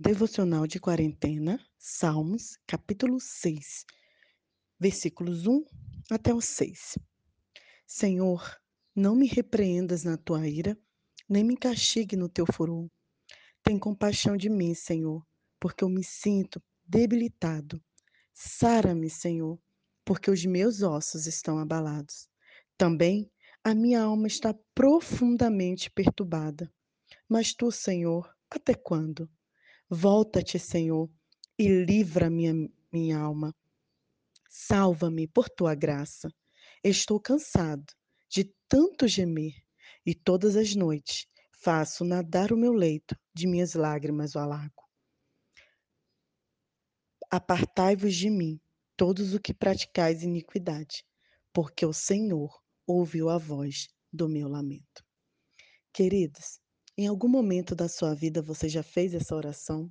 [0.00, 3.84] Devocional de quarentena, Salmos, capítulo 6,
[4.78, 5.64] versículos 1
[6.08, 6.96] até o 6.
[7.84, 8.60] Senhor,
[8.94, 10.78] não me repreendas na tua ira,
[11.28, 12.88] nem me castigue no teu furor.
[13.60, 15.26] Tem compaixão de mim, Senhor,
[15.58, 17.82] porque eu me sinto debilitado.
[18.32, 19.58] Sara-me, Senhor,
[20.04, 22.28] porque os meus ossos estão abalados.
[22.76, 23.28] Também
[23.64, 26.72] a minha alma está profundamente perturbada.
[27.28, 29.28] Mas tu, Senhor, até quando?
[29.90, 31.10] Volta-te, Senhor,
[31.58, 32.52] e livra minha,
[32.92, 33.54] minha alma.
[34.50, 36.28] Salva-me por tua graça.
[36.84, 37.86] Estou cansado
[38.28, 39.54] de tanto gemer,
[40.04, 41.26] e todas as noites
[41.62, 44.86] faço nadar o meu leito de minhas lágrimas ao lago.
[47.30, 48.60] Apartai-vos de mim,
[48.94, 51.02] todos os que praticais iniquidade,
[51.52, 55.04] porque o Senhor ouviu a voz do meu lamento.
[55.92, 56.60] Queridos,
[56.98, 59.88] em algum momento da sua vida você já fez essa oração?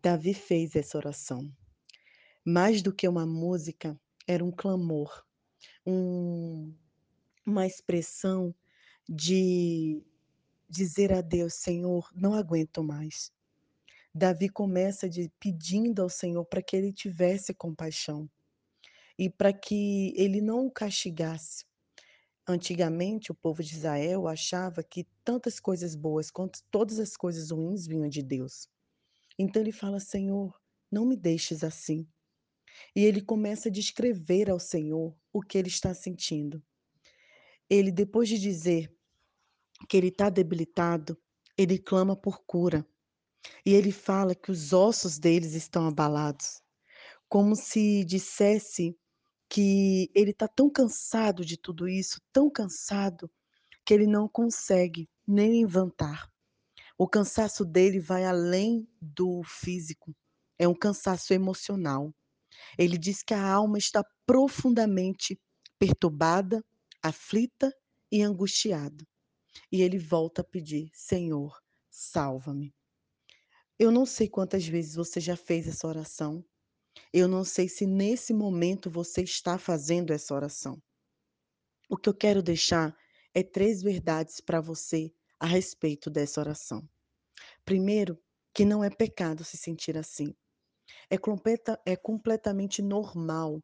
[0.00, 1.54] Davi fez essa oração.
[2.42, 5.22] Mais do que uma música, era um clamor,
[5.86, 6.74] um,
[7.46, 8.54] uma expressão
[9.06, 10.02] de
[10.66, 13.30] dizer a Deus: Senhor, não aguento mais.
[14.14, 18.30] Davi começa de, pedindo ao Senhor para que ele tivesse compaixão
[19.18, 21.66] e para que ele não o castigasse,
[22.46, 27.86] Antigamente, o povo de Israel achava que tantas coisas boas quanto todas as coisas ruins
[27.86, 28.68] vinham de Deus.
[29.38, 30.52] Então ele fala: Senhor,
[30.90, 32.06] não me deixes assim.
[32.96, 36.62] E ele começa a descrever ao Senhor o que ele está sentindo.
[37.70, 38.92] Ele, depois de dizer
[39.88, 41.16] que ele está debilitado,
[41.56, 42.86] ele clama por cura.
[43.64, 46.60] E ele fala que os ossos deles estão abalados,
[47.28, 48.96] como se dissesse
[49.52, 53.30] que ele está tão cansado de tudo isso, tão cansado,
[53.84, 56.32] que ele não consegue nem levantar.
[56.96, 60.16] O cansaço dele vai além do físico,
[60.58, 62.14] é um cansaço emocional.
[62.78, 65.38] Ele diz que a alma está profundamente
[65.78, 66.64] perturbada,
[67.02, 67.70] aflita
[68.10, 69.06] e angustiada.
[69.70, 71.60] E ele volta a pedir: Senhor,
[71.90, 72.74] salva-me.
[73.78, 76.42] Eu não sei quantas vezes você já fez essa oração,
[77.12, 80.80] eu não sei se nesse momento você está fazendo essa oração.
[81.88, 82.96] O que eu quero deixar
[83.34, 86.88] é três verdades para você a respeito dessa oração.
[87.64, 88.18] Primeiro,
[88.54, 90.34] que não é pecado se sentir assim.
[91.10, 93.62] É, completa, é completamente normal,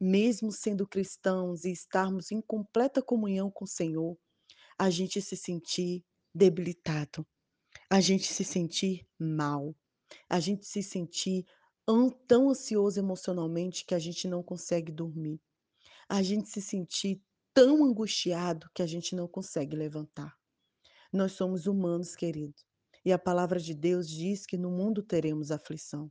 [0.00, 4.16] mesmo sendo cristãos e estarmos em completa comunhão com o Senhor,
[4.78, 7.26] a gente se sentir debilitado,
[7.90, 9.74] a gente se sentir mal,
[10.28, 11.46] a gente se sentir
[12.26, 15.40] tão ansioso emocionalmente que a gente não consegue dormir.
[16.08, 17.22] A gente se sentir
[17.54, 20.36] tão angustiado que a gente não consegue levantar.
[21.12, 22.54] Nós somos humanos, querido.
[23.04, 26.10] E a palavra de Deus diz que no mundo teremos aflição.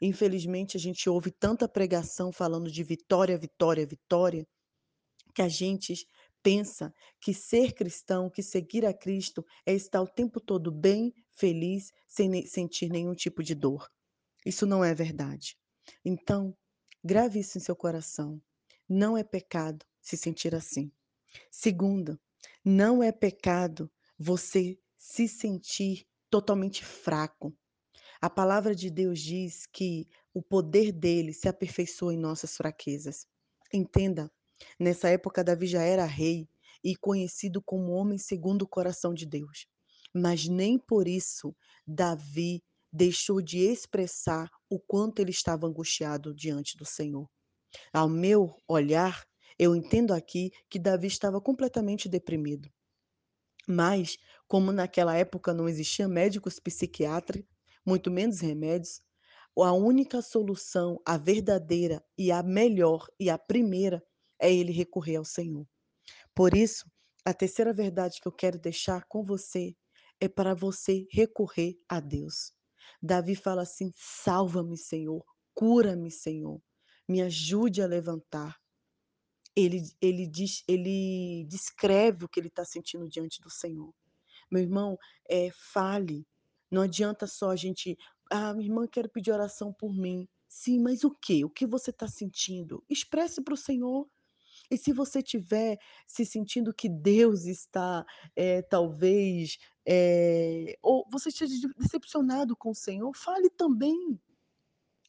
[0.00, 4.46] Infelizmente, a gente ouve tanta pregação falando de vitória, vitória, vitória,
[5.34, 6.06] que a gente
[6.42, 11.92] pensa que ser cristão, que seguir a Cristo é estar o tempo todo bem, feliz,
[12.08, 13.88] sem sentir nenhum tipo de dor.
[14.44, 15.56] Isso não é verdade.
[16.04, 16.56] Então,
[17.04, 18.40] grave isso em seu coração.
[18.88, 20.92] Não é pecado se sentir assim.
[21.50, 22.20] Segunda,
[22.64, 27.56] não é pecado você se sentir totalmente fraco.
[28.20, 33.26] A palavra de Deus diz que o poder dele se aperfeiçoa em nossas fraquezas.
[33.72, 34.30] Entenda,
[34.78, 36.48] nessa época Davi já era rei
[36.84, 39.66] e conhecido como homem segundo o coração de Deus.
[40.14, 41.54] Mas nem por isso
[41.86, 47.28] Davi deixou de expressar o quanto ele estava angustiado diante do Senhor.
[47.92, 49.24] Ao meu olhar,
[49.58, 52.68] eu entendo aqui que Davi estava completamente deprimido.
[53.68, 54.16] Mas,
[54.48, 57.42] como naquela época não existia médicos psiquiatras,
[57.86, 59.00] muito menos remédios,
[59.58, 64.02] a única solução, a verdadeira e a melhor e a primeira
[64.40, 65.66] é ele recorrer ao Senhor.
[66.34, 66.84] Por isso,
[67.24, 69.76] a terceira verdade que eu quero deixar com você
[70.20, 72.52] é para você recorrer a Deus.
[73.00, 75.24] Davi fala assim: salva-me, Senhor,
[75.54, 76.60] cura-me, Senhor,
[77.08, 78.56] me ajude a levantar.
[79.54, 83.92] Ele, ele, diz, ele descreve o que ele está sentindo diante do Senhor.
[84.50, 84.98] Meu irmão,
[85.28, 86.26] é, fale.
[86.70, 87.96] Não adianta só a gente.
[88.30, 90.26] Ah, minha irmã, quero pedir oração por mim.
[90.48, 91.44] Sim, mas o que?
[91.44, 92.82] O que você está sentindo?
[92.88, 94.06] Expresse para o Senhor.
[94.72, 101.68] E se você estiver se sentindo que Deus está, é, talvez, é, ou você esteja
[101.76, 104.18] decepcionado com o Senhor, fale também.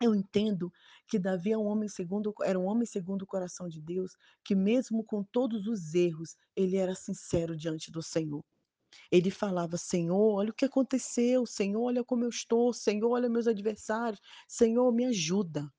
[0.01, 0.69] Eu entendo
[1.07, 4.53] que Davi é um homem segundo, era um homem segundo o coração de Deus, que
[4.53, 8.43] mesmo com todos os erros, ele era sincero diante do Senhor.
[9.11, 11.45] Ele falava: "Senhor, olha o que aconteceu.
[11.45, 12.73] Senhor, olha como eu estou.
[12.73, 14.21] Senhor, olha meus adversários.
[14.47, 15.71] Senhor, me ajuda".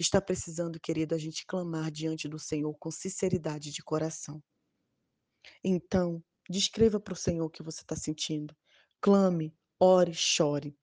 [0.00, 4.42] Está precisando, querida, a gente clamar diante do Senhor com sinceridade de coração.
[5.62, 8.56] Então, descreva para o Senhor o que você está sentindo.
[9.00, 10.74] Clame, ore, chore.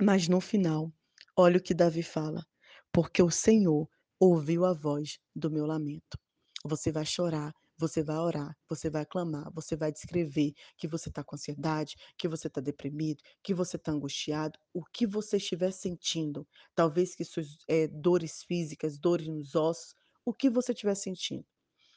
[0.00, 0.92] Mas no final,
[1.36, 2.46] olha o que Davi fala:
[2.92, 3.88] "Porque o Senhor
[4.20, 6.18] ouviu a voz do meu lamento".
[6.64, 11.24] Você vai chorar, você vai orar, você vai clamar, você vai descrever que você está
[11.24, 16.46] com ansiedade, que você está deprimido, que você está angustiado, o que você estiver sentindo.
[16.74, 19.94] Talvez que suas, eh, dores físicas, dores nos ossos,
[20.24, 21.46] o que você estiver sentindo.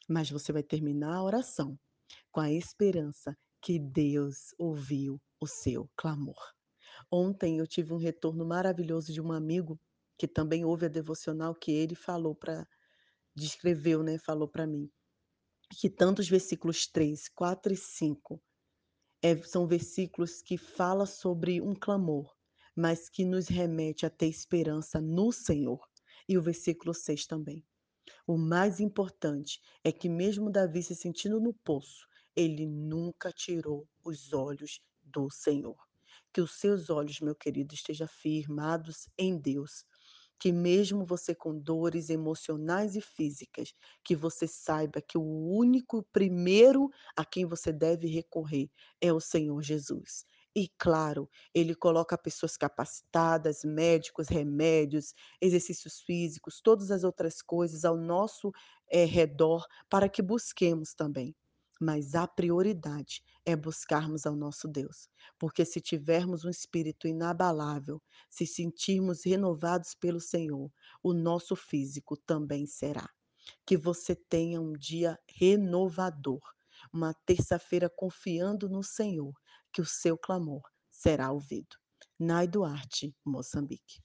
[0.07, 1.77] Mas você vai terminar a oração
[2.31, 6.53] com a esperança que Deus ouviu o seu clamor.
[7.11, 9.77] Ontem eu tive um retorno maravilhoso de um amigo
[10.17, 12.65] que também ouve a devocional que ele falou para
[13.35, 14.89] descreveu, né, falou para mim,
[15.73, 18.41] que tanto os versículos 3, 4 e 5,
[19.21, 22.35] eh, são versículos que fala sobre um clamor,
[22.75, 25.79] mas que nos remete a ter esperança no Senhor.
[26.27, 27.65] E o versículo 6 também.
[28.25, 34.33] O mais importante é que mesmo Davi se sentindo no poço, ele nunca tirou os
[34.33, 35.77] olhos do Senhor.
[36.31, 39.85] Que os seus olhos, meu querido, estejam firmados em Deus.
[40.43, 43.73] Que mesmo você com dores emocionais e físicas,
[44.03, 48.69] que você saiba que o único primeiro a quem você deve recorrer
[48.99, 50.25] é o Senhor Jesus.
[50.53, 57.95] E claro, ele coloca pessoas capacitadas, médicos, remédios, exercícios físicos, todas as outras coisas ao
[57.95, 58.51] nosso,
[58.91, 61.33] eh, redor para que busquemos também.
[61.85, 68.47] Mas a prioridade é buscarmos ao nosso Deus, porque se tivermos um espírito inabalável, se
[68.47, 70.71] sentirmos renovados pelo Senhor,
[71.03, 73.09] o nosso físico também será.
[73.65, 76.39] Que você tenha um dia renovador,
[76.93, 79.33] uma terça-feira confiando no Senhor,
[79.73, 81.75] que o seu clamor será ouvido.
[82.17, 83.99] Nai Duarte, Moçambique.